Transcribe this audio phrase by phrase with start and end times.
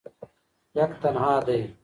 [0.77, 1.59] یک تنها دی